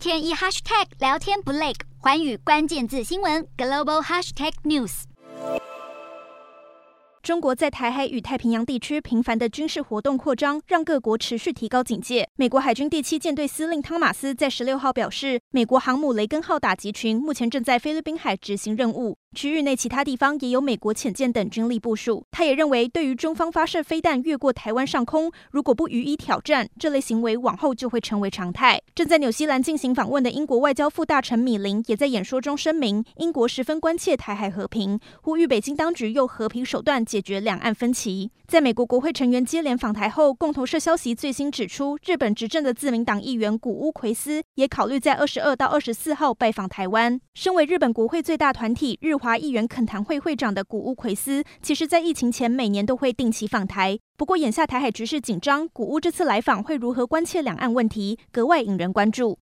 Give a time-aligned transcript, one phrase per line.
[0.00, 5.02] 天一 hashtag 聊天不累，环宇关键字新闻 global hashtag news。
[7.22, 12.26] 中国在台海与太平洋地区频繁的军事活动扩张，让各国持续提高警戒。
[12.36, 19.18] 美国海军第七舰队司令汤马斯在十六号表示，美国航母雷根号打击群目前正在菲律宾海执行任务。
[19.32, 22.26] 区域内其他地方也有美国潜舰等军力部署。
[22.32, 28.80] 他也认为，对于中方发射飞弹越过台湾上空，如果不予以挑战，这类行为往后就会成为常态。
[28.92, 38.32] 正在纽西兰进行访问的英国外交副大臣米林也在演说中声明，英国十分关切台海和平，呼吁北京当局用和平手段解决两岸分歧。
[38.48, 47.20] 在美国国会成员接连访台后，共同社消息最新指出，日本执政的自民党议员谷屋奎斯也考虑在二十二到二十四号拜访台湾。
[47.34, 53.98] 身为日本国会最大团体日华议员恳谈会会长的古乌奎斯，其实在疫情前每年都会定期访台。
[54.16, 59.38] 不过眼下台海局势紧张，古乌这次来访会如何关切两岸问题，格外引人关注。